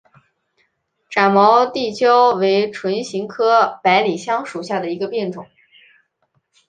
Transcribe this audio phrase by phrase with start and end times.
[1.11, 5.45] 展毛地椒为唇形科百里香属下的一个变种。